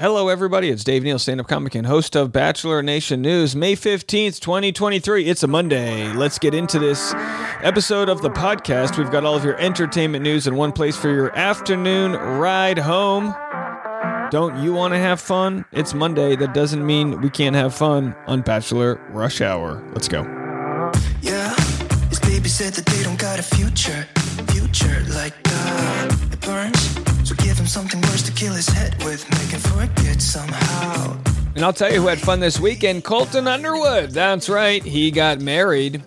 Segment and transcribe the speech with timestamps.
[0.00, 0.70] Hello, everybody.
[0.70, 3.54] It's Dave Neal, stand up comic and host of Bachelor Nation News.
[3.54, 5.26] May 15th, 2023.
[5.26, 6.10] It's a Monday.
[6.14, 7.12] Let's get into this
[7.62, 8.96] episode of the podcast.
[8.96, 13.34] We've got all of your entertainment news in one place for your afternoon ride home.
[14.30, 15.66] Don't you want to have fun?
[15.70, 16.34] It's Monday.
[16.34, 19.86] That doesn't mean we can't have fun on Bachelor Rush Hour.
[19.92, 20.22] Let's go.
[21.20, 21.54] Yeah,
[22.08, 24.08] his baby said that they don't got a future,
[24.48, 26.99] future like uh, it burns.
[27.50, 31.16] Give him something worse to kill his head with, make him forget somehow.
[31.56, 34.12] And I'll tell you who had fun this weekend Colton Underwood.
[34.12, 34.80] That's right.
[34.80, 36.00] He got married.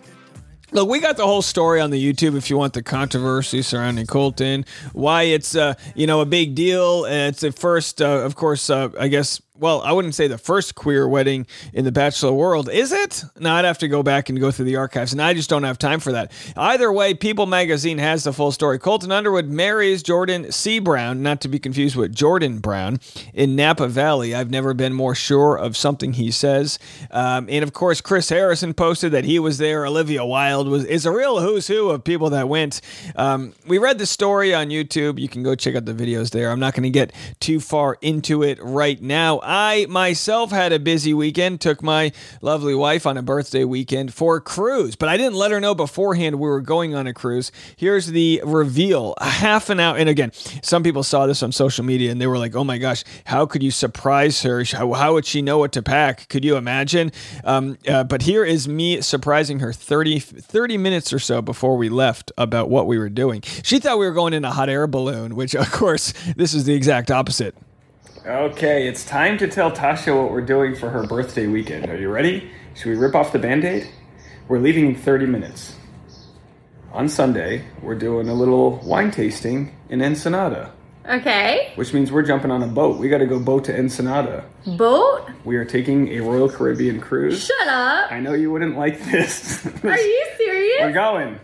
[0.71, 4.07] Look, we got the whole story on the YouTube if you want the controversy surrounding
[4.07, 7.03] Colton, why it's uh, you know a big deal.
[7.03, 9.41] It's the first, uh, of course, uh, I guess.
[9.59, 13.23] Well, I wouldn't say the first queer wedding in the bachelor world, is it?
[13.39, 15.61] No, I'd have to go back and go through the archives, and I just don't
[15.61, 16.31] have time for that.
[16.57, 18.80] Either way, People Magazine has the full story.
[18.80, 20.80] Colton Underwood marries Jordan C.
[20.80, 22.99] Brown, not to be confused with Jordan Brown,
[23.31, 24.34] in Napa Valley.
[24.34, 26.80] I've never been more sure of something he says.
[27.11, 29.86] Um, and of course, Chris Harrison posted that he was there.
[29.86, 32.81] Olivia Wilde was is a real who's who of people that went.
[33.16, 35.20] Um, we read the story on YouTube.
[35.20, 36.49] You can go check out the videos there.
[36.49, 39.42] I'm not going to get too far into it right now.
[39.44, 41.61] I myself had a busy weekend.
[41.61, 45.52] Took my lovely wife on a birthday weekend for a cruise, but I didn't let
[45.52, 47.52] her know beforehand we were going on a cruise.
[47.75, 49.97] Here's the reveal: a half an hour.
[49.97, 52.77] And again, some people saw this on social media and they were like, "Oh my
[52.77, 54.64] gosh, how could you surprise her?
[54.64, 56.30] How, how would she know what to pack?
[56.30, 57.11] Could you imagine?"
[57.44, 61.89] Um, uh, but here is me surprising her 30, 30 minutes or so before we
[61.89, 63.41] left about what we were doing.
[63.64, 66.66] She thought we were going in a hot air balloon, which of course this is
[66.66, 67.55] the exact opposite.
[68.25, 71.89] Okay, it's time to tell Tasha what we're doing for her birthday weekend.
[71.89, 72.49] Are you ready?
[72.73, 73.89] Should we rip off the band aid?
[74.47, 75.75] We're leaving in 30 minutes.
[76.93, 80.71] On Sunday, we're doing a little wine tasting in Ensenada,
[81.09, 81.73] Okay.
[81.75, 82.97] which means we're jumping on a boat.
[82.97, 84.45] We got to go boat to Ensenada.
[84.77, 85.27] Boat?
[85.43, 87.45] We are taking a Royal Caribbean cruise.
[87.45, 88.09] Shut up.
[88.11, 89.65] I know you wouldn't like this.
[89.83, 90.81] Are you serious?
[90.81, 91.39] We're going.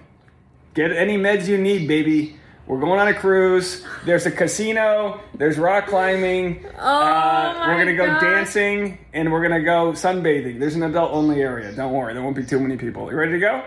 [0.76, 2.39] Get any meds you need, baby.
[2.70, 3.84] We're going on a cruise.
[4.06, 5.20] There's a casino.
[5.34, 6.64] There's rock climbing.
[6.80, 8.22] Oh Uh, we're gonna go God.
[8.22, 10.60] dancing and we're gonna go sunbathing.
[10.60, 11.72] There's an adult only area.
[11.72, 13.10] Don't worry, there won't be too many people.
[13.10, 13.64] You ready to go?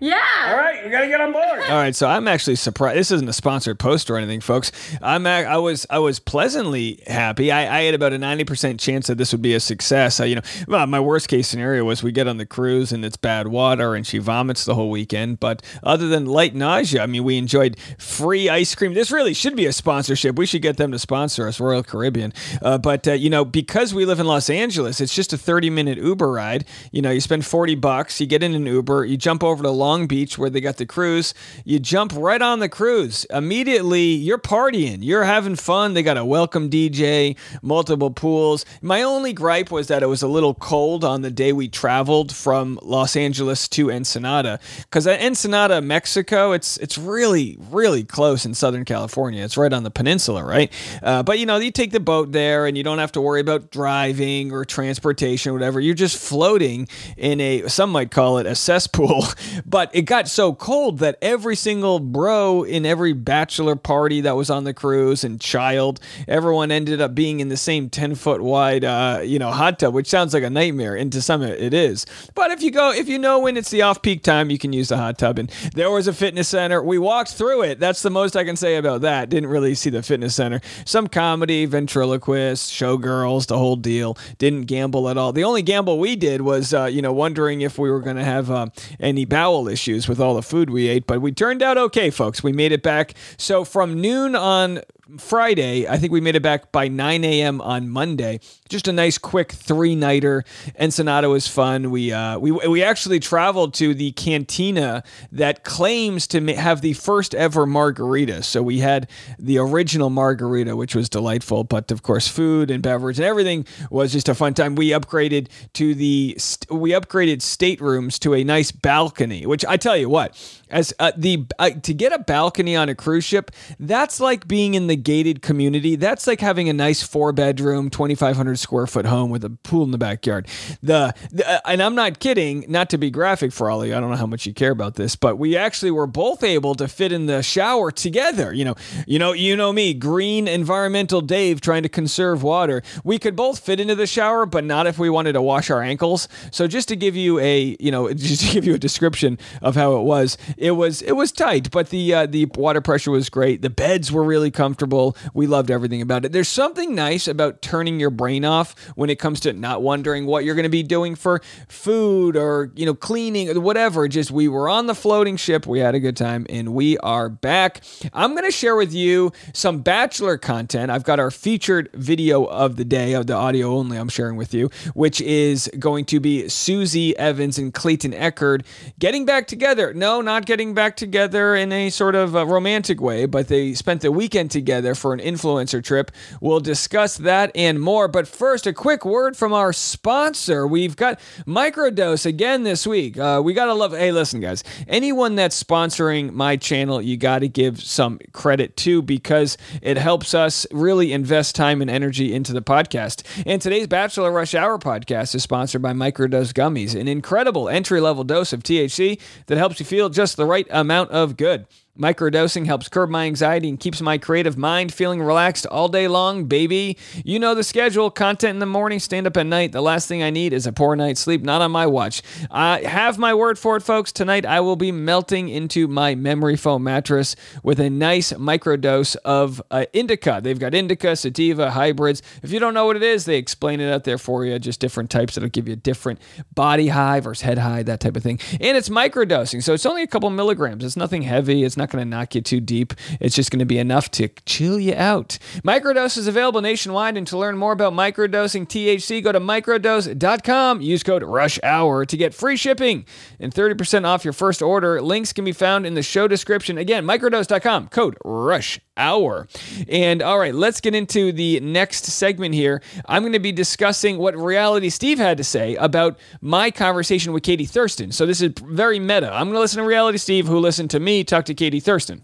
[0.00, 0.20] Yeah.
[0.48, 1.60] All right, we gotta get on board.
[1.70, 2.98] All right, so I'm actually surprised.
[2.98, 4.70] This isn't a sponsored post or anything, folks.
[5.00, 7.50] I'm ac- I was I was pleasantly happy.
[7.50, 10.20] I, I had about a 90 percent chance that this would be a success.
[10.20, 13.04] I, you know, well, my worst case scenario was we get on the cruise and
[13.04, 15.40] it's bad water and she vomits the whole weekend.
[15.40, 18.94] But other than light nausea, I mean, we enjoyed free ice cream.
[18.94, 20.36] This really should be a sponsorship.
[20.36, 22.32] We should get them to sponsor us, Royal Caribbean.
[22.60, 25.70] Uh, but uh, you know, because we live in Los Angeles, it's just a 30
[25.70, 26.64] minute Uber ride.
[26.92, 29.70] You know, you spend 40 bucks, you get in an Uber, you jump over to
[29.84, 33.26] Long Beach where they got the cruise, you jump right on the cruise.
[33.28, 35.92] Immediately, you're partying, you're having fun.
[35.92, 38.64] They got a welcome DJ, multiple pools.
[38.80, 42.34] My only gripe was that it was a little cold on the day we traveled
[42.34, 48.86] from Los Angeles to Ensenada because Ensenada, Mexico, it's it's really really close in Southern
[48.86, 49.44] California.
[49.44, 50.72] It's right on the peninsula, right?
[51.02, 53.40] Uh, but you know, you take the boat there, and you don't have to worry
[53.40, 55.78] about driving or transportation, or whatever.
[55.78, 59.24] You're just floating in a some might call it a cesspool.
[59.74, 64.48] But it got so cold that every single bro in every bachelor party that was
[64.48, 65.98] on the cruise and child,
[66.28, 69.92] everyone ended up being in the same 10 foot wide, uh, you know, hot tub,
[69.92, 70.94] which sounds like a nightmare.
[70.94, 72.06] And to some it is.
[72.36, 74.72] But if you go, if you know when it's the off peak time, you can
[74.72, 75.40] use the hot tub.
[75.40, 76.80] And there was a fitness center.
[76.80, 77.80] We walked through it.
[77.80, 79.28] That's the most I can say about that.
[79.28, 80.60] Didn't really see the fitness center.
[80.84, 84.16] Some comedy, ventriloquist, showgirls, the whole deal.
[84.38, 85.32] Didn't gamble at all.
[85.32, 88.24] The only gamble we did was, uh, you know, wondering if we were going to
[88.24, 88.68] have uh,
[89.00, 91.06] any bowel issues with all the food we ate.
[91.06, 92.42] But we turned out okay, folks.
[92.42, 93.14] We made it back.
[93.36, 94.80] So from noon on
[95.18, 97.60] Friday, I think we made it back by 9 a.m.
[97.60, 98.40] on Monday.
[98.70, 100.44] Just a nice, quick three nighter.
[100.80, 101.90] Ensenada was fun.
[101.90, 107.34] We uh, we we actually traveled to the cantina that claims to have the first
[107.34, 108.42] ever margarita.
[108.42, 111.64] So we had the original margarita, which was delightful.
[111.64, 114.74] But of course, food and beverage and everything was just a fun time.
[114.74, 119.98] We upgraded to the st- we upgraded staterooms to a nice balcony, which I tell
[119.98, 120.34] you what,
[120.70, 124.72] as uh, the uh, to get a balcony on a cruise ship, that's like being
[124.74, 125.96] in the gated community.
[125.96, 129.90] That's like having a nice four bedroom, 2,500 square foot home with a pool in
[129.90, 130.48] the backyard.
[130.82, 133.96] The, the uh, and I'm not kidding, not to be graphic for all of you.
[133.96, 136.74] I don't know how much you care about this, but we actually were both able
[136.76, 138.52] to fit in the shower together.
[138.52, 138.74] You know,
[139.06, 142.82] you know, you know me, green environmental Dave trying to conserve water.
[143.02, 145.82] We could both fit into the shower, but not if we wanted to wash our
[145.82, 146.28] ankles.
[146.50, 149.74] So just to give you a, you know, just to give you a description of
[149.74, 153.28] how it was, it was it was tight, but the uh, the water pressure was
[153.28, 153.62] great.
[153.62, 154.83] The beds were really comfortable.
[155.32, 156.32] We loved everything about it.
[156.32, 160.44] There's something nice about turning your brain off when it comes to not wondering what
[160.44, 164.08] you're going to be doing for food or you know cleaning or whatever.
[164.08, 165.66] Just we were on the floating ship.
[165.66, 167.82] We had a good time, and we are back.
[168.12, 170.90] I'm going to share with you some Bachelor content.
[170.90, 173.96] I've got our featured video of the day of the audio only.
[173.96, 178.64] I'm sharing with you, which is going to be Susie Evans and Clayton Echard
[178.98, 179.92] getting back together.
[179.94, 184.12] No, not getting back together in a sort of romantic way, but they spent the
[184.12, 186.10] weekend together for an influencer trip.
[186.40, 188.08] We'll discuss that and more.
[188.08, 190.66] But first, a quick word from our sponsor.
[190.66, 193.18] We've got Microdose again this week.
[193.18, 197.40] Uh, we got to love, hey, listen, guys, anyone that's sponsoring my channel, you got
[197.40, 202.52] to give some credit to because it helps us really invest time and energy into
[202.52, 203.22] the podcast.
[203.46, 208.24] And today's Bachelor Rush Hour podcast is sponsored by Microdose Gummies, an incredible entry level
[208.24, 211.66] dose of THC that helps you feel just the right amount of good.
[211.98, 216.46] Microdosing helps curb my anxiety and keeps my creative mind feeling relaxed all day long,
[216.46, 216.98] baby.
[217.24, 219.70] You know the schedule content in the morning, stand up at night.
[219.70, 222.20] The last thing I need is a poor night's sleep, not on my watch.
[222.50, 224.10] I have my word for it, folks.
[224.10, 229.62] Tonight I will be melting into my memory foam mattress with a nice microdose of
[229.70, 230.40] uh, indica.
[230.42, 232.22] They've got indica, sativa, hybrids.
[232.42, 234.58] If you don't know what it is, they explain it out there for you.
[234.58, 236.20] Just different types that'll give you a different
[236.56, 238.40] body high versus head high, that type of thing.
[238.60, 240.82] And it's microdosing, so it's only a couple milligrams.
[240.82, 241.62] It's nothing heavy.
[241.62, 242.94] It's not going to knock you too deep.
[243.20, 245.38] It's just going to be enough to chill you out.
[245.64, 250.80] Microdose is available nationwide, and to learn more about microdosing THC, go to microdose.com.
[250.80, 253.04] Use code Rush Hour to get free shipping
[253.40, 255.00] and 30% off your first order.
[255.00, 256.78] Links can be found in the show description.
[256.78, 257.88] Again, microdose.com.
[257.88, 259.48] Code Rush Hour.
[259.88, 262.80] And all right, let's get into the next segment here.
[263.06, 267.42] I'm going to be discussing what Reality Steve had to say about my conversation with
[267.42, 268.12] Katie Thurston.
[268.12, 269.32] So this is very meta.
[269.32, 272.22] I'm going to listen to Reality Steve, who listened to me talk to Katie Thurston.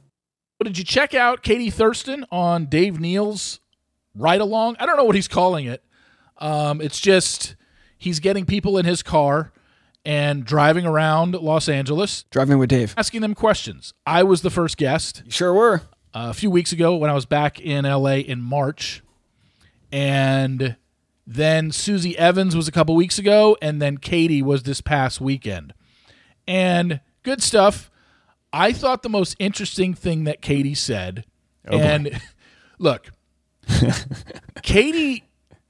[0.59, 3.61] But did you check out Katie Thurston on Dave Neal's
[4.15, 4.77] ride along?
[4.79, 5.83] I don't know what he's calling it.
[6.39, 7.57] Um, it's just
[7.99, 9.53] he's getting people in his car
[10.05, 12.95] and driving around Los Angeles, Driving with Dave.
[12.97, 13.93] asking them questions.
[14.07, 15.83] I was the first guest You sure were.
[16.15, 19.03] Uh, a few weeks ago when I was back in LA in March.
[19.93, 20.77] And
[21.27, 25.75] then Susie Evans was a couple weeks ago, and then Katie was this past weekend.
[26.47, 27.91] And good stuff.
[28.53, 31.25] I thought the most interesting thing that Katie said,
[31.65, 32.21] and
[32.79, 33.11] look,
[34.63, 35.25] Katie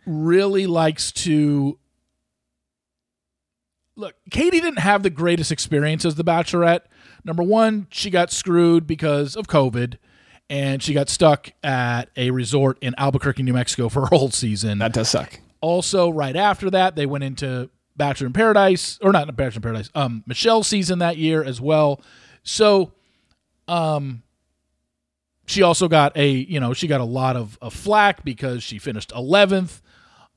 [0.06, 1.78] really likes to
[3.96, 6.82] look, Katie didn't have the greatest experience as the Bachelorette.
[7.24, 9.96] Number one, she got screwed because of COVID,
[10.50, 14.78] and she got stuck at a resort in Albuquerque, New Mexico for her whole season.
[14.78, 15.38] That does suck.
[15.60, 19.90] Also, right after that, they went into Bachelor in Paradise, or not Bachelor in Paradise,
[19.94, 22.00] um, Michelle's season that year as well.
[22.42, 22.92] So,
[23.68, 24.22] um,
[25.46, 28.78] she also got a, you know, she got a lot of, of flack because she
[28.78, 29.80] finished 11th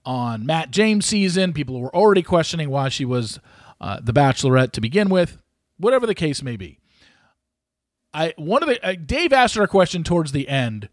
[0.05, 1.53] on Matt James' season.
[1.53, 3.39] People were already questioning why she was
[3.81, 5.37] uh, the Bachelorette to begin with.
[5.77, 6.79] Whatever the case may be,
[8.13, 10.89] I one of the uh, Dave asked her a question towards the end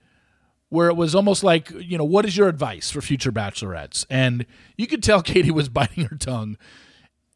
[0.71, 4.07] where it was almost like, you know, what is your advice for future bachelorettes?
[4.09, 4.47] And
[4.77, 6.57] you could tell Katie was biting her tongue.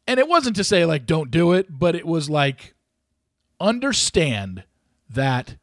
[0.07, 2.75] And it wasn't to say, like, don't do it, but it was like,
[3.59, 4.63] understand
[5.09, 5.57] that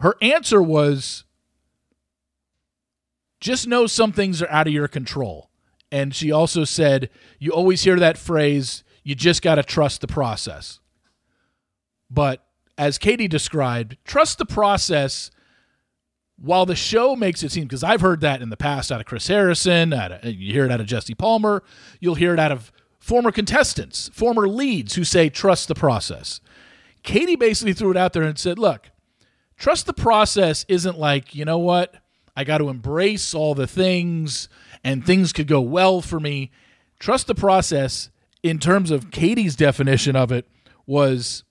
[0.00, 1.24] her answer was
[3.40, 5.50] just know some things are out of your control.
[5.92, 10.06] And she also said, you always hear that phrase, you just got to trust the
[10.06, 10.78] process.
[12.08, 12.46] But
[12.80, 15.30] as Katie described, trust the process
[16.38, 19.06] while the show makes it seem because I've heard that in the past out of
[19.06, 21.62] Chris Harrison, of, you hear it out of Jesse Palmer,
[22.00, 26.40] you'll hear it out of former contestants, former leads who say trust the process.
[27.02, 28.90] Katie basically threw it out there and said, "Look,
[29.58, 31.96] trust the process isn't like, you know what?
[32.34, 34.48] I got to embrace all the things
[34.82, 36.50] and things could go well for me.
[36.98, 38.08] Trust the process
[38.42, 40.48] in terms of Katie's definition of it
[40.86, 41.44] was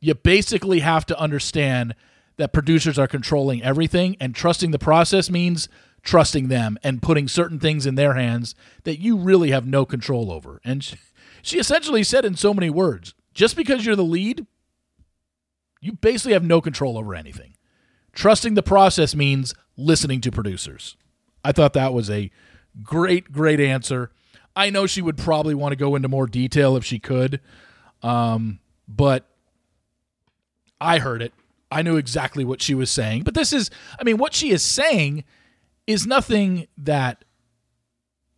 [0.00, 1.94] you basically have to understand
[2.36, 5.68] that producers are controlling everything and trusting the process means
[6.02, 10.32] trusting them and putting certain things in their hands that you really have no control
[10.32, 10.60] over.
[10.64, 10.96] And she,
[11.42, 14.46] she essentially said in so many words, just because you're the lead,
[15.80, 17.56] you basically have no control over anything.
[18.12, 20.96] Trusting the process means listening to producers.
[21.44, 22.30] I thought that was a
[22.82, 24.10] great, great answer.
[24.56, 27.40] I know she would probably want to go into more detail if she could,
[28.02, 29.28] um, but
[30.80, 31.32] I heard it.
[31.70, 33.22] I knew exactly what she was saying.
[33.24, 35.24] But this is, I mean, what she is saying
[35.86, 37.24] is nothing that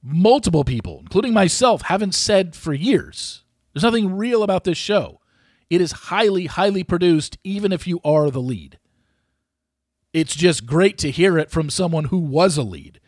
[0.02, 3.44] multiple people, including myself, haven't said for years.
[3.72, 5.20] There's nothing real about this show.
[5.68, 8.78] It is highly, highly produced, even if you are the lead.
[10.12, 13.00] It's just great to hear it from someone who was a lead.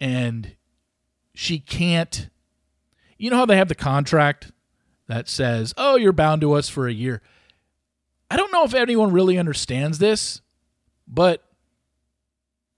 [0.00, 0.56] And
[1.34, 2.30] she can't.
[3.18, 4.50] You know how they have the contract
[5.08, 7.20] that says, oh, you're bound to us for a year?
[8.32, 10.40] I don't know if anyone really understands this,
[11.06, 11.44] but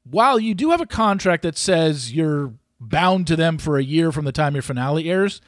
[0.03, 4.11] while you do have a contract that says you're bound to them for a year
[4.11, 5.41] from the time your finale airs,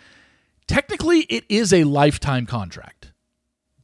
[0.69, 2.96] technically it is a lifetime contract.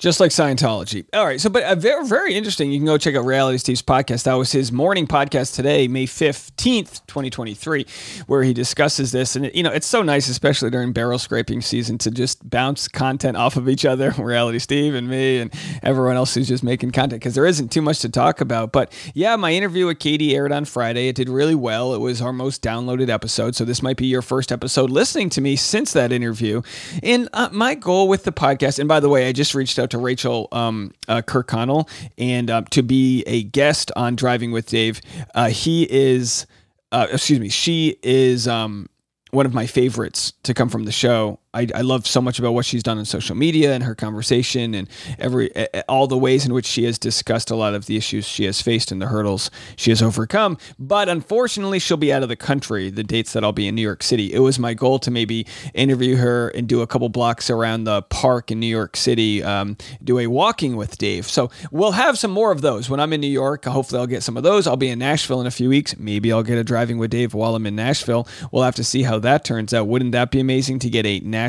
[0.03, 1.07] Just like Scientology.
[1.13, 1.41] All right.
[1.41, 2.73] So, but uh, very, very interesting.
[2.73, 4.25] You can go check out Reality Steve's podcast.
[4.25, 7.87] That was his morning podcast today, May 15th, 2023,
[8.27, 9.37] where he discusses this.
[9.37, 13.37] And, you know, it's so nice, especially during barrel scraping season, to just bounce content
[13.37, 15.55] off of each other, Reality Steve and me and
[15.85, 18.73] everyone else who's just making content, because there isn't too much to talk about.
[18.73, 21.07] But yeah, my interview with Katie aired on Friday.
[21.07, 21.95] It did really well.
[21.95, 23.55] It was our most downloaded episode.
[23.55, 26.63] So this might be your first episode listening to me since that interview.
[27.05, 29.92] And uh, my goal with the podcast, and by the way, I just reached out
[29.93, 35.01] to Rachel um, uh, Kirkconnell and uh, to be a guest on Driving with Dave.
[35.35, 36.47] Uh, he is,
[36.91, 38.89] uh, excuse me, she is um,
[39.31, 41.39] one of my favorites to come from the show.
[41.55, 44.75] I, I love so much about what she's done on social media and her conversation
[44.75, 45.51] and every
[45.87, 48.63] all the ways in which she has discussed a lot of the issues she has
[48.63, 50.57] faced and the hurdles she has overcome.
[50.79, 52.89] But unfortunately, she'll be out of the country.
[52.89, 54.33] The dates that I'll be in New York City.
[54.33, 58.01] It was my goal to maybe interview her and do a couple blocks around the
[58.03, 61.27] park in New York City, um, do a walking with Dave.
[61.27, 63.67] So we'll have some more of those when I'm in New York.
[63.67, 64.67] Hopefully, I'll get some of those.
[64.67, 65.99] I'll be in Nashville in a few weeks.
[65.99, 68.27] Maybe I'll get a driving with Dave while I'm in Nashville.
[68.51, 69.87] We'll have to see how that turns out.
[69.87, 71.42] Wouldn't that be amazing to get a Nashville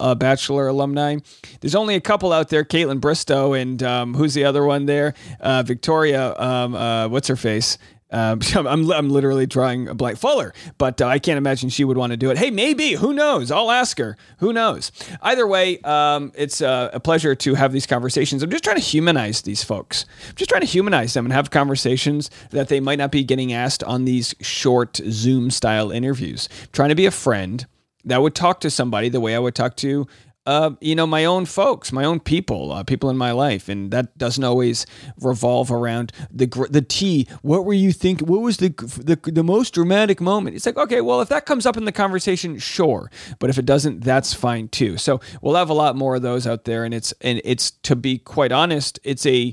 [0.00, 1.16] uh, Bachelor alumni.
[1.60, 5.14] There's only a couple out there: Kaitlyn Bristowe and um, who's the other one there?
[5.40, 6.34] Uh, Victoria.
[6.38, 7.78] Um, uh, what's her face?
[8.10, 11.96] Um, I'm, I'm literally drawing a blank Fuller, but uh, I can't imagine she would
[11.96, 12.38] want to do it.
[12.38, 12.92] Hey, maybe.
[12.92, 13.50] Who knows?
[13.50, 14.16] I'll ask her.
[14.38, 14.92] Who knows?
[15.22, 18.42] Either way, um, it's uh, a pleasure to have these conversations.
[18.42, 20.04] I'm just trying to humanize these folks.
[20.28, 23.52] I'm just trying to humanize them and have conversations that they might not be getting
[23.52, 26.48] asked on these short Zoom style interviews.
[26.62, 27.66] I'm trying to be a friend
[28.06, 30.06] that would talk to somebody the way I would talk to,
[30.46, 33.90] uh, you know, my own folks, my own people, uh, people in my life, and
[33.90, 34.86] that doesn't always
[35.20, 37.26] revolve around the the tea.
[37.42, 38.28] What were you thinking?
[38.28, 40.54] What was the, the the most dramatic moment?
[40.54, 43.10] It's like, okay, well, if that comes up in the conversation, sure,
[43.40, 44.96] but if it doesn't, that's fine too.
[44.98, 47.96] So we'll have a lot more of those out there, and it's and it's to
[47.96, 49.52] be quite honest, it's a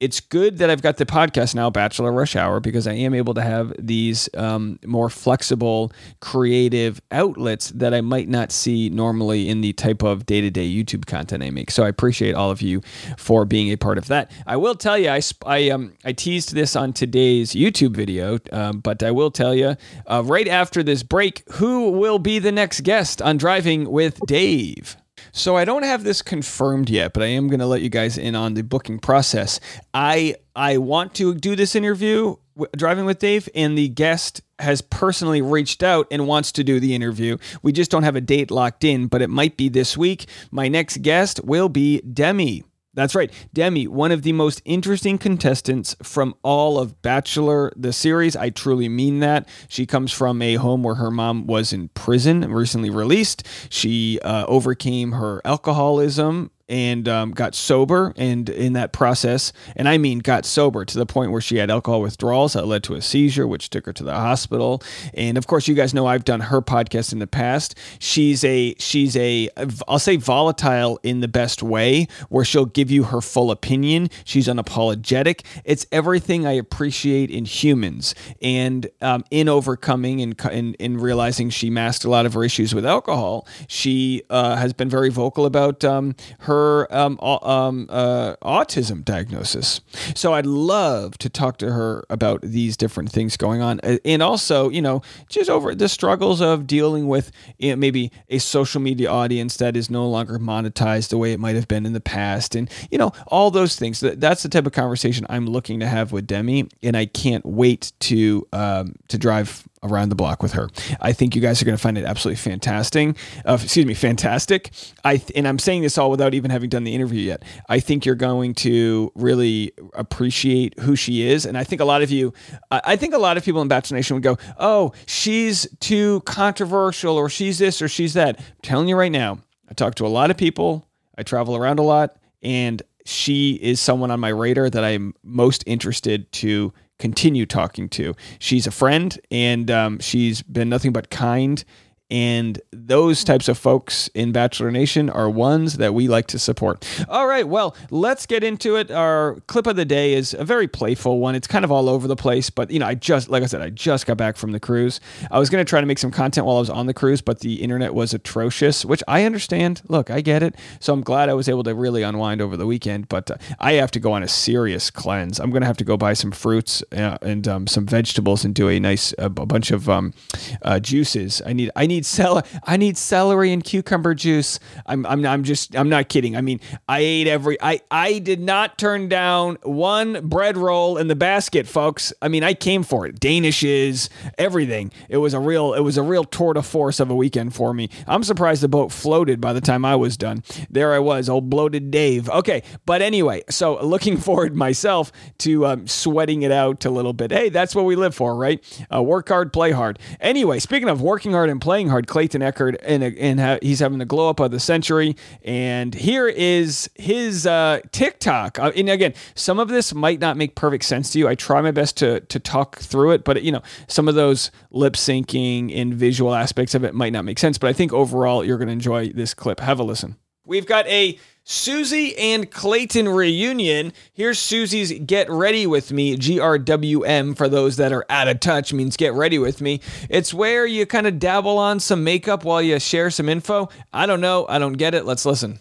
[0.00, 3.32] it's good that I've got the podcast now, Bachelor Rush Hour, because I am able
[3.34, 9.60] to have these um, more flexible, creative outlets that I might not see normally in
[9.60, 11.70] the type of day to day YouTube content I make.
[11.70, 12.82] So I appreciate all of you
[13.16, 14.30] for being a part of that.
[14.46, 18.80] I will tell you, I, I, um, I teased this on today's YouTube video, um,
[18.80, 22.82] but I will tell you uh, right after this break who will be the next
[22.82, 24.96] guest on Driving with Dave.
[25.36, 28.16] So I don't have this confirmed yet, but I am going to let you guys
[28.16, 29.58] in on the booking process.
[29.92, 32.36] I I want to do this interview
[32.76, 36.94] driving with Dave and the guest has personally reached out and wants to do the
[36.94, 37.36] interview.
[37.64, 40.26] We just don't have a date locked in, but it might be this week.
[40.52, 42.62] My next guest will be Demi.
[42.94, 43.32] That's right.
[43.52, 48.36] Demi, one of the most interesting contestants from all of Bachelor, the series.
[48.36, 49.48] I truly mean that.
[49.68, 53.46] She comes from a home where her mom was in prison, recently released.
[53.68, 59.96] She uh, overcame her alcoholism and um, got sober and in that process and i
[59.96, 63.00] mean got sober to the point where she had alcohol withdrawals that led to a
[63.00, 64.82] seizure which took her to the hospital.
[65.12, 67.76] And of course you guys know i've done her podcast in the past.
[68.00, 69.48] She's a she's a
[69.86, 74.10] i'll say volatile in the best way where she'll give you her full opinion.
[74.24, 75.44] She's unapologetic.
[75.64, 78.16] It's everything i appreciate in humans.
[78.42, 82.74] And um, in overcoming and in, in realizing she masked a lot of her issues
[82.74, 88.36] with alcohol she uh, has been very vocal about um, her her um, um, uh,
[88.42, 89.80] autism diagnosis.
[90.14, 94.68] So I'd love to talk to her about these different things going on, and also,
[94.70, 99.10] you know, just over the struggles of dealing with you know, maybe a social media
[99.10, 102.54] audience that is no longer monetized the way it might have been in the past,
[102.54, 104.00] and you know, all those things.
[104.00, 107.92] That's the type of conversation I'm looking to have with Demi, and I can't wait
[108.00, 110.68] to um, to drive around the block with her.
[111.00, 113.16] I think you guys are going to find it absolutely fantastic.
[113.44, 114.70] Uh, excuse me, fantastic.
[115.04, 117.44] I th- and I'm saying this all without even having done the interview yet.
[117.68, 122.02] I think you're going to really appreciate who she is, and I think a lot
[122.02, 122.32] of you,
[122.70, 127.16] I think a lot of people in Bachelor Nation would go, "Oh, she's too controversial,
[127.16, 129.38] or she's this, or she's that." I'm telling you right now,
[129.68, 130.88] I talk to a lot of people.
[131.16, 135.62] I travel around a lot, and she is someone on my radar that I'm most
[135.66, 138.14] interested to continue talking to.
[138.38, 141.64] She's a friend and um, she's been nothing but kind
[142.14, 146.86] And those types of folks in Bachelor Nation are ones that we like to support.
[147.08, 148.92] All right, well, let's get into it.
[148.92, 151.34] Our clip of the day is a very playful one.
[151.34, 153.62] It's kind of all over the place, but you know, I just, like I said,
[153.62, 155.00] I just got back from the cruise.
[155.28, 157.20] I was going to try to make some content while I was on the cruise,
[157.20, 159.82] but the internet was atrocious, which I understand.
[159.88, 160.54] Look, I get it.
[160.78, 163.72] So I'm glad I was able to really unwind over the weekend, but uh, I
[163.72, 165.40] have to go on a serious cleanse.
[165.40, 168.54] I'm going to have to go buy some fruits uh, and um, some vegetables and
[168.54, 170.14] do a nice a bunch of um,
[170.62, 171.42] uh, juices.
[171.44, 174.58] I need I need celery I need celery and cucumber juice.
[174.86, 176.36] I'm I'm I'm just I'm not kidding.
[176.36, 181.08] I mean, I ate every I I did not turn down one bread roll in
[181.08, 182.12] the basket, folks.
[182.22, 183.20] I mean, I came for it.
[183.20, 184.08] Danishes,
[184.38, 184.92] everything.
[185.08, 187.74] It was a real it was a real tour de force of a weekend for
[187.74, 187.90] me.
[188.06, 190.42] I'm surprised the boat floated by the time I was done.
[190.70, 192.28] There I was, old bloated Dave.
[192.28, 197.30] Okay, but anyway, so looking forward myself to um, sweating it out a little bit.
[197.30, 198.62] Hey, that's what we live for, right?
[198.92, 199.98] Uh, work hard, play hard.
[200.20, 203.98] Anyway, speaking of working hard and playing hard, Clayton Echard, and, and ha- he's having
[203.98, 205.16] the glow up of the century.
[205.44, 208.58] And here is his uh, TikTok.
[208.58, 211.28] Uh, and again, some of this might not make perfect sense to you.
[211.28, 214.50] I try my best to to talk through it, but you know, some of those
[214.70, 217.58] lip syncing and visual aspects of it might not make sense.
[217.58, 219.60] But I think overall, you're going to enjoy this clip.
[219.60, 220.16] Have a listen.
[220.46, 223.92] We've got a Susie and Clayton reunion.
[224.14, 228.96] Here's Susie's Get Ready With Me, GRWM, for those that are out of touch, means
[228.96, 229.80] Get Ready With Me.
[230.08, 233.68] It's where you kind of dabble on some makeup while you share some info.
[233.92, 234.46] I don't know.
[234.48, 235.04] I don't get it.
[235.04, 235.60] Let's listen.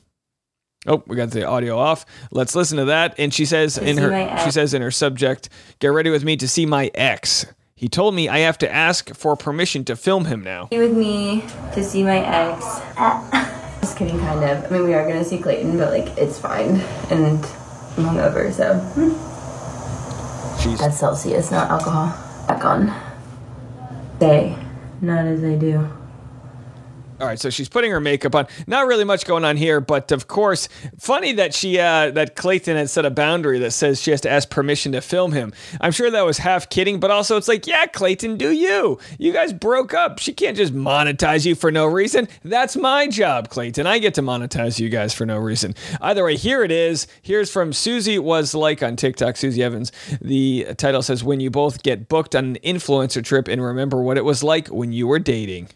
[0.88, 2.06] Oh, we got the audio off.
[2.32, 3.16] Let's listen to that.
[3.18, 5.48] And she says in her she says in her subject,
[5.80, 9.14] "Get ready with me to see my ex." He told me I have to ask
[9.16, 10.68] for permission to film him now.
[10.72, 13.60] with me to see my ex.
[13.84, 14.64] Just kidding, kind of.
[14.64, 16.80] I mean, we are gonna see Clayton, but like, it's fine.
[17.10, 17.44] And
[17.98, 18.80] I'm hungover, so
[20.58, 22.18] She's that's Celsius, not alcohol.
[22.48, 22.94] Back on.
[24.22, 24.56] Say,
[25.02, 25.86] not as I do.
[27.24, 28.48] All right, so she's putting her makeup on.
[28.68, 30.68] Not really much going on here, but of course,
[31.00, 34.30] funny that she uh, that Clayton had set a boundary that says she has to
[34.30, 35.54] ask permission to film him.
[35.80, 39.00] I'm sure that was half kidding, but also it's like, yeah, Clayton, do you?
[39.18, 40.20] You guys broke up.
[40.20, 42.28] She can't just monetize you for no reason.
[42.44, 43.88] That's my job, Clayton.
[43.88, 45.76] I get to monetize you guys for no reason.
[46.02, 47.08] Either way, here it is.
[47.22, 49.94] Here's from Susie was like on TikTok, Susie Evans.
[50.20, 54.18] The title says, "When you both get booked on an influencer trip and remember what
[54.18, 55.70] it was like when you were dating."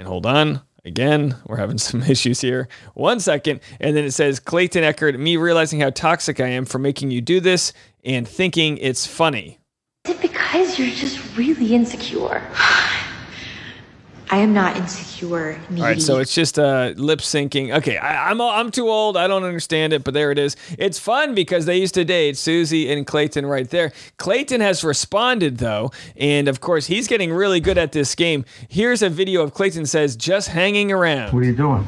[0.00, 0.62] And hold on.
[0.86, 2.68] Again, we're having some issues here.
[2.94, 3.60] One second.
[3.78, 7.20] And then it says Clayton Echard, me realizing how toxic I am for making you
[7.20, 9.58] do this and thinking it's funny.
[10.06, 12.42] Is it because you're just really insecure?
[14.32, 15.82] I am not insecure, needy.
[15.82, 17.76] All right, so it's just uh, lip syncing.
[17.78, 19.16] Okay, I, I'm I'm too old.
[19.16, 20.56] I don't understand it, but there it is.
[20.78, 23.92] It's fun because they used to date Susie and Clayton right there.
[24.18, 28.44] Clayton has responded though, and of course he's getting really good at this game.
[28.68, 31.32] Here's a video of Clayton says just hanging around.
[31.32, 31.82] What are you doing?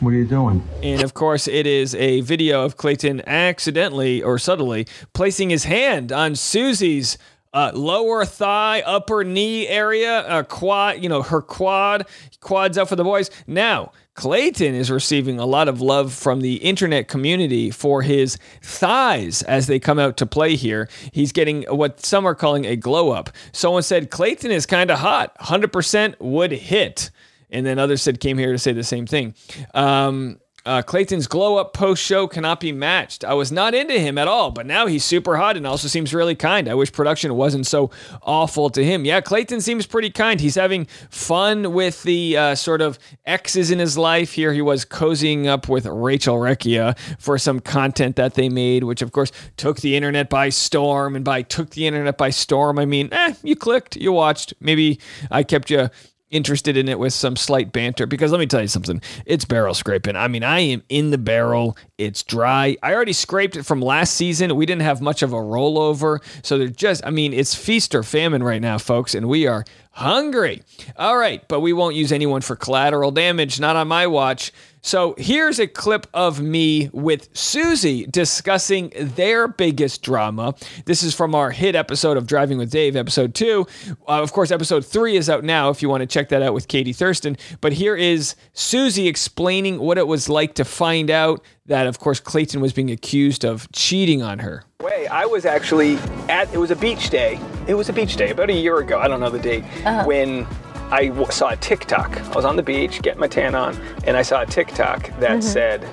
[0.00, 0.68] What are you doing?
[0.82, 6.12] And of course, it is a video of Clayton accidentally or subtly placing his hand
[6.12, 7.16] on Susie's
[7.54, 12.06] uh, lower thigh, upper knee area, uh, quad, you know, her quad,
[12.40, 13.30] quads up for the boys.
[13.46, 19.42] Now, Clayton is receiving a lot of love from the internet community for his thighs
[19.42, 20.88] as they come out to play here.
[21.12, 23.30] He's getting what some are calling a glow up.
[23.52, 27.10] Someone said Clayton is kind of hot, 100% would hit.
[27.50, 29.34] And then others said came here to say the same thing.
[29.74, 33.24] Um, uh, Clayton's glow up post show cannot be matched.
[33.24, 36.14] I was not into him at all, but now he's super hot and also seems
[36.14, 36.68] really kind.
[36.68, 37.90] I wish production wasn't so
[38.22, 39.04] awful to him.
[39.04, 40.40] Yeah, Clayton seems pretty kind.
[40.40, 44.32] He's having fun with the uh, sort of exes in his life.
[44.32, 49.02] Here he was cozying up with Rachel Recchia for some content that they made, which
[49.02, 51.16] of course took the internet by storm.
[51.16, 54.54] And by took the internet by storm, I mean, eh, you clicked, you watched.
[54.60, 55.90] Maybe I kept you
[56.32, 59.74] interested in it with some slight banter because let me tell you something it's barrel
[59.74, 60.16] scraping.
[60.16, 61.76] I mean i am in the barrel.
[61.98, 62.76] It's dry.
[62.82, 64.56] I already scraped it from last season.
[64.56, 66.18] We didn't have much of a rollover.
[66.42, 69.64] So they're just i mean it's feast or famine right now folks and we are
[69.92, 70.62] hungry
[70.96, 74.52] all right but we won't use anyone for collateral damage not on my watch
[74.84, 80.56] so here's a clip of me with Susie discussing their biggest drama.
[80.86, 83.64] This is from our hit episode of Driving with Dave, episode two.
[84.08, 86.52] Uh, of course, episode three is out now if you want to check that out
[86.52, 87.36] with Katie Thurston.
[87.60, 92.20] But here is Susie explaining what it was like to find out that, of course,
[92.20, 94.64] Clayton was being accused of cheating on her.
[94.80, 95.96] Way, I was actually
[96.28, 97.38] at, it was a beach day.
[97.66, 98.98] It was a beach day about a year ago.
[98.98, 99.64] I don't know the date.
[99.84, 100.04] Uh-huh.
[100.04, 100.46] When
[100.90, 102.20] I w- saw a TikTok.
[102.20, 105.30] I was on the beach, getting my tan on, and I saw a TikTok that
[105.30, 105.40] mm-hmm.
[105.40, 105.88] said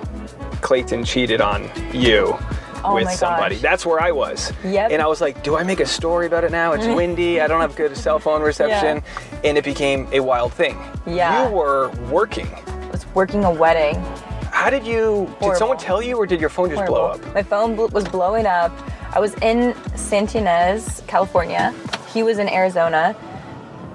[0.62, 2.38] Clayton cheated on you.
[2.84, 3.56] Oh with somebody.
[3.56, 3.62] gosh.
[3.62, 4.54] That's where I was.
[4.64, 4.92] Yep.
[4.92, 6.72] And I was like, do I make a story about it now?
[6.72, 6.96] It's mm-hmm.
[6.96, 7.42] windy.
[7.42, 9.04] I don't have good cell phone reception.
[9.04, 9.40] Yeah.
[9.44, 10.78] And it became a wild thing.
[11.06, 11.48] Yeah.
[11.48, 12.48] You were working.
[12.48, 14.02] I was working a wedding.
[14.52, 17.34] How did you, did someone tell you or did your phone just blow up?
[17.34, 18.72] My phone bl- was blowing up.
[19.16, 21.74] I was in Santa Ynez, California.
[22.14, 23.16] He was in Arizona,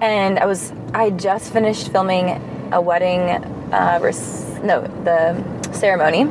[0.01, 2.41] and I was I just finished filming
[2.73, 3.21] a wedding,
[3.73, 6.25] uh, res- no, the ceremony.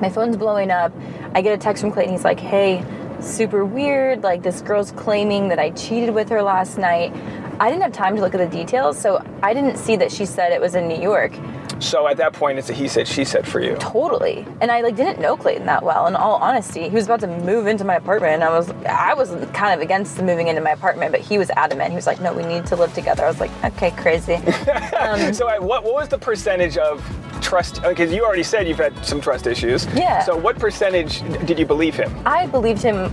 [0.00, 0.92] My phone's blowing up.
[1.34, 2.12] I get a text from Clayton.
[2.12, 2.84] He's like, "Hey,
[3.20, 4.22] super weird.
[4.22, 7.12] Like this girl's claiming that I cheated with her last night."
[7.60, 10.26] I didn't have time to look at the details, so I didn't see that she
[10.26, 11.32] said it was in New York.
[11.80, 13.76] So at that point, it's a he said, she said for you.
[13.76, 14.46] Totally.
[14.60, 16.06] And I like didn't know Clayton that well.
[16.06, 19.14] In all honesty, he was about to move into my apartment, and I was I
[19.14, 21.90] was kind of against moving into my apartment, but he was adamant.
[21.90, 24.38] He was like, "No, we need to live together." I was like, "Okay, crazy."
[25.34, 27.02] So I, what, what was the percentage of
[27.40, 27.82] trust?
[27.82, 29.86] Because you already said you've had some trust issues.
[29.94, 30.20] Yeah.
[30.22, 32.12] So what percentage did you believe him?
[32.24, 33.12] I believed him.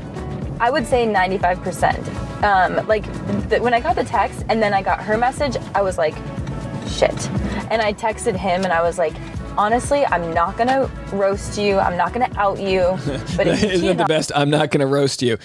[0.60, 2.44] I would say 95%.
[2.44, 3.04] Um, like
[3.50, 6.16] th- when I got the text and then I got her message, I was like,
[6.88, 7.30] shit.
[7.72, 9.14] And I texted him and I was like,
[9.58, 11.80] honestly, I'm not gonna roast you.
[11.80, 12.98] I'm not gonna out you.
[13.38, 14.32] But if isn't it the best?
[14.36, 15.38] I'm not going to roast you.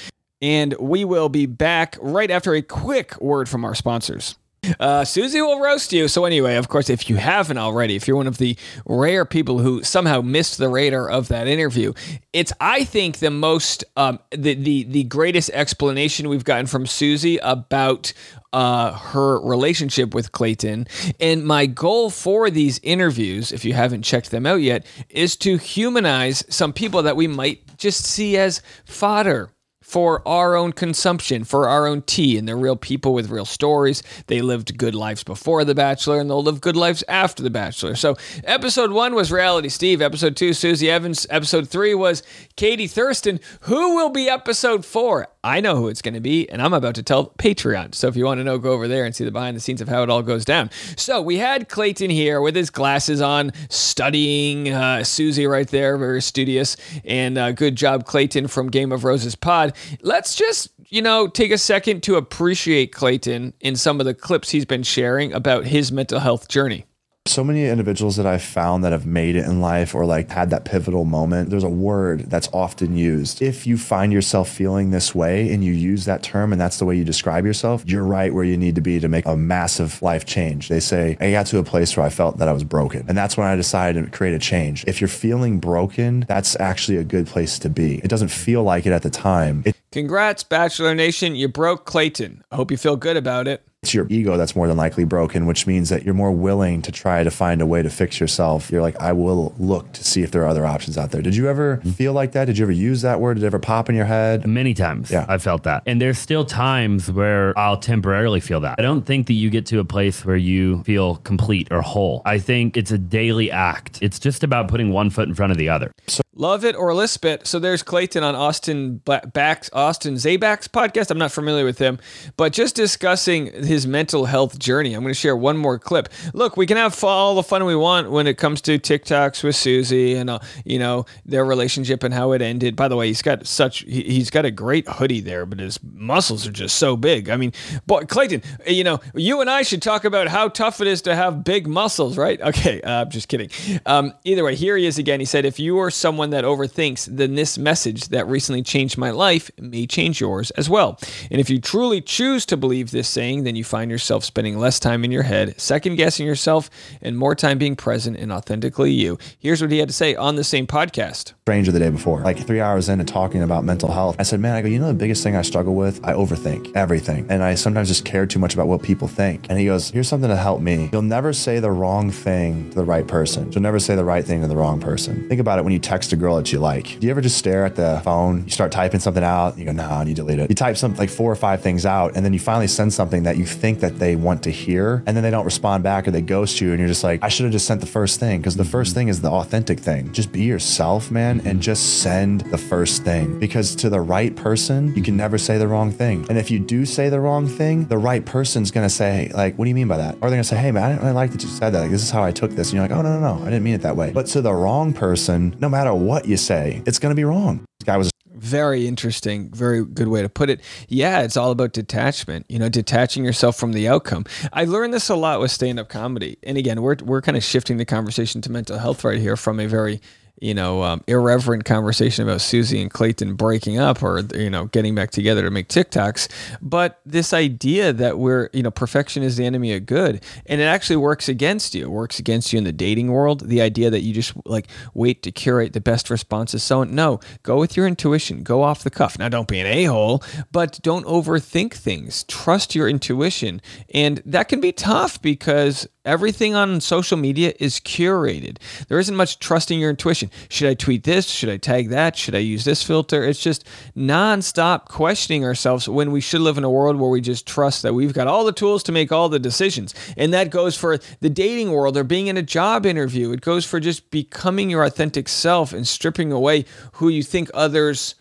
[0.43, 4.37] And we will be back right after a quick word from our sponsors.
[4.79, 6.09] Uh, Susie will roast you.
[6.09, 9.59] So, anyway, of course, if you haven't already, if you're one of the rare people
[9.59, 11.93] who somehow missed the radar of that interview,
[12.33, 17.39] it's, I think, the most, um, the, the, the greatest explanation we've gotten from Susie
[17.39, 18.13] about
[18.53, 20.87] uh, her relationship with Clayton.
[21.21, 25.59] And my goal for these interviews, if you haven't checked them out yet, is to
[25.59, 29.51] humanize some people that we might just see as fodder
[29.87, 32.37] for our own consumption, for our own tea.
[32.37, 34.03] And they're real people with real stories.
[34.27, 37.95] They lived good lives before The Bachelor, and they'll live good lives after The Bachelor.
[37.95, 40.03] So, episode one was Reality Steve.
[40.03, 41.25] Episode two, Susie Evans.
[41.31, 42.25] Episode three was
[42.57, 43.39] Katie Thurston.
[43.61, 45.29] Who will be episode four?
[45.45, 47.95] I know who it's going to be, and I'm about to tell Patreon.
[47.95, 49.81] So, if you want to know, go over there and see the behind the scenes
[49.81, 50.69] of how it all goes down.
[50.97, 56.23] So, we had Clayton here with his glasses on, studying uh, Susie right there, very
[56.23, 56.77] studious.
[57.05, 59.75] And uh, good job, Clayton from Game of Roses Pod.
[60.01, 64.51] Let's just, you know, take a second to appreciate Clayton in some of the clips
[64.51, 66.87] he's been sharing about his mental health journey.
[67.27, 70.51] So many individuals that I've found that have made it in life or like had
[70.51, 73.43] that pivotal moment, there's a word that's often used.
[73.43, 76.85] If you find yourself feeling this way and you use that term and that's the
[76.85, 80.01] way you describe yourself, you're right where you need to be to make a massive
[80.03, 80.69] life change.
[80.69, 83.05] They say, I got to a place where I felt that I was broken.
[83.09, 84.85] And that's when I decided to create a change.
[84.87, 87.97] If you're feeling broken, that's actually a good place to be.
[87.97, 89.63] It doesn't feel like it at the time.
[89.67, 91.35] It Congrats, Bachelor Nation.
[91.35, 92.45] You broke Clayton.
[92.51, 93.66] I hope you feel good about it.
[93.87, 96.91] It's your ego that's more than likely broken, which means that you're more willing to
[96.91, 98.69] try to find a way to fix yourself.
[98.69, 101.23] You're like, I will look to see if there are other options out there.
[101.23, 101.91] Did you ever mm-hmm.
[101.91, 102.47] feel like that?
[102.47, 103.35] Did you ever use that word?
[103.35, 104.45] Did it ever pop in your head?
[104.45, 105.25] Many times Yeah.
[105.29, 105.85] I felt that.
[105.87, 108.75] And there's still times where I'll temporarily feel that.
[108.77, 112.23] I don't think that you get to a place where you feel complete or whole.
[112.25, 114.01] I think it's a daily act.
[114.03, 115.93] It's just about putting one foot in front of the other.
[116.09, 117.47] So- Love it or lisp it.
[117.47, 121.11] So there's Clayton on Austin Ba- Backs, Austin Zabak's podcast.
[121.11, 121.99] I'm not familiar with him,
[122.37, 124.95] but just discussing his mental health journey.
[124.95, 126.09] I'm going to share one more clip.
[126.33, 129.57] Look, we can have all the fun we want when it comes to TikToks with
[129.57, 132.77] Susie and uh, you know their relationship and how it ended.
[132.77, 135.81] By the way, he's got such he, he's got a great hoodie there, but his
[135.83, 137.29] muscles are just so big.
[137.29, 137.53] I mean,
[137.89, 141.43] Clayton, you know, you and I should talk about how tough it is to have
[141.43, 142.41] big muscles, right?
[142.41, 143.51] Okay, uh, I'm just kidding.
[143.87, 145.19] Um, either way, here he is again.
[145.19, 149.11] He said, "If you are someone that overthinks, then this message that recently changed my
[149.11, 150.99] life may change yours as well.
[151.31, 154.81] And if you truly choose to believe this saying, then you find yourself spending less
[154.81, 156.71] time in your head, second guessing yourself,
[157.03, 160.37] and more time being present and authentically you." Here's what he had to say on
[160.37, 161.33] the same podcast.
[161.43, 164.17] Stranger the day before, like three hours into talking about mental health.
[164.19, 166.01] I said, Man, I go, you know, the biggest thing I struggle with?
[166.05, 167.27] I overthink everything.
[167.29, 169.47] And I sometimes just care too much about what people think.
[169.49, 170.91] And he goes, Here's something to help me.
[170.93, 173.51] You'll never say the wrong thing to the right person.
[173.53, 175.29] You'll never say the right thing to the wrong person.
[175.29, 176.99] Think about it when you text a girl that you like.
[176.99, 178.45] Do you ever just stare at the phone?
[178.45, 180.51] You start typing something out, you go, No, and you delete it.
[180.51, 183.23] You type something like four or five things out, and then you finally send something
[183.25, 186.11] that you think that they want to hear, and then they don't respond back or
[186.11, 188.41] they ghost you, and you're just like, I should have just sent the first thing
[188.41, 188.73] because the mm-hmm.
[188.73, 190.13] first thing is the authentic thing.
[190.13, 191.61] Just be yourself, man, and mm-hmm.
[191.61, 195.69] just send the first thing because to the right person, you can never say the
[195.69, 196.27] wrong thing.
[196.29, 199.65] And if you do say the wrong thing, the right person's gonna say, like, what
[199.65, 200.15] do you mean by that?
[200.17, 201.81] Or they're gonna say, hey, man, I didn't really like that you said that.
[201.81, 202.69] Like, this is how I took this.
[202.69, 204.13] And you're like, oh, no, no, no, I didn't mean it that way.
[204.13, 207.65] But to the wrong person, no matter what you say, it's gonna be wrong.
[207.79, 209.51] This guy was Very interesting.
[209.51, 210.61] Very good way to put it.
[210.89, 214.27] Yeah, it's all about detachment, you know, detaching yourself from the outcome.
[214.53, 216.37] I learned this a lot with stand up comedy.
[216.43, 219.59] And again, we're, we're kind of shifting the conversation to mental health right here from
[219.59, 220.03] a very
[220.39, 224.95] you know, um, irreverent conversation about Susie and Clayton breaking up or, you know, getting
[224.95, 226.29] back together to make TikToks.
[226.61, 230.23] But this idea that we're, you know, perfection is the enemy of good.
[230.47, 231.85] And it actually works against you.
[231.85, 233.49] It works against you in the dating world.
[233.49, 236.63] The idea that you just like wait to curate the best responses.
[236.63, 239.19] So, no, go with your intuition, go off the cuff.
[239.19, 240.23] Now, don't be an a hole,
[240.53, 242.25] but don't overthink things.
[242.25, 243.63] Trust your intuition.
[243.95, 248.59] And that can be tough because Everything on social media is curated.
[248.87, 250.26] There isn't much trusting your intuition.
[250.49, 251.27] Should I tweet this?
[251.27, 252.17] Should I tag that?
[252.17, 253.25] Should I use this filter?
[253.25, 257.47] It's just nonstop questioning ourselves when we should live in a world where we just
[257.47, 259.95] trust that we've got all the tools to make all the decisions.
[260.17, 263.33] And that goes for the dating world or being in a job interview.
[263.33, 268.15] It goes for just becoming your authentic self and stripping away who you think others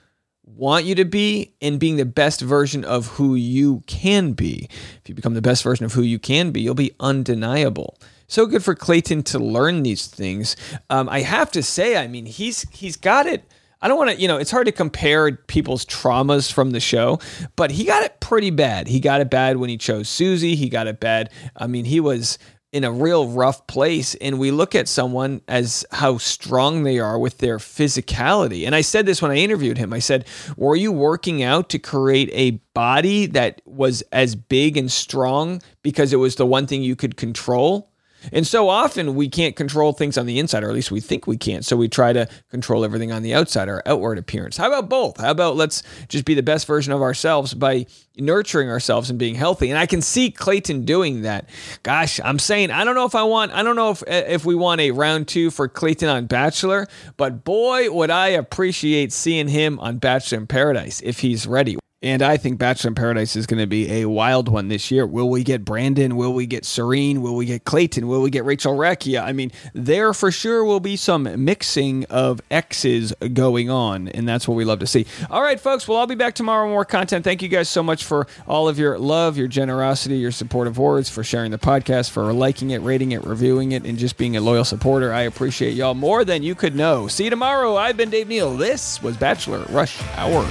[0.45, 4.69] want you to be and being the best version of who you can be.
[5.01, 7.97] If you become the best version of who you can be, you'll be undeniable.
[8.27, 10.55] So good for Clayton to learn these things.
[10.89, 13.43] Um, I have to say, I mean, he's he's got it.
[13.81, 17.19] I don't want to, you know, it's hard to compare people's traumas from the show,
[17.55, 18.87] but he got it pretty bad.
[18.87, 20.55] He got it bad when he chose Susie.
[20.55, 21.29] He got it bad.
[21.55, 22.39] I mean, he was
[22.71, 27.19] in a real rough place and we look at someone as how strong they are
[27.19, 28.65] with their physicality.
[28.65, 29.93] And I said this when I interviewed him.
[29.93, 30.25] I said,
[30.57, 36.11] "Were you working out to create a body that was as big and strong because
[36.11, 37.91] it was the one thing you could control?"
[38.31, 41.27] And so often we can't control things on the inside, or at least we think
[41.27, 41.65] we can't.
[41.65, 44.57] So we try to control everything on the outside, our outward appearance.
[44.57, 45.19] How about both?
[45.19, 47.85] How about let's just be the best version of ourselves by
[48.17, 49.69] nurturing ourselves and being healthy?
[49.69, 51.49] And I can see Clayton doing that.
[51.83, 54.45] Gosh, I'm saying I don't know if I want, I don't know if eh, if
[54.45, 59.47] we want a round two for Clayton on Bachelor, but boy, would I appreciate seeing
[59.47, 61.77] him on Bachelor in Paradise if he's ready.
[62.05, 65.07] And I think Bachelor in Paradise is going to be a wild one this year.
[65.07, 66.15] Will we get Brandon?
[66.15, 67.23] Will we get Serene?
[67.23, 68.07] Will we get Clayton?
[68.07, 69.23] Will we get Rachel Recchia?
[69.23, 74.47] I mean, there for sure will be some mixing of X's going on, and that's
[74.47, 75.07] what we love to see.
[75.31, 75.87] All right, folks.
[75.87, 77.23] Well, I'll be back tomorrow with more content.
[77.23, 81.09] Thank you guys so much for all of your love, your generosity, your supportive words,
[81.09, 84.41] for sharing the podcast, for liking it, rating it, reviewing it, and just being a
[84.41, 85.11] loyal supporter.
[85.11, 87.07] I appreciate y'all more than you could know.
[87.07, 87.75] See you tomorrow.
[87.77, 88.55] I've been Dave Neal.
[88.55, 90.45] This was Bachelor Rush Hour.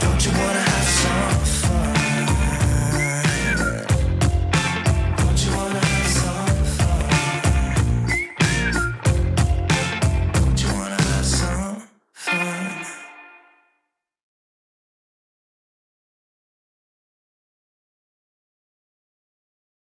[0.00, 0.77] Don't you wanna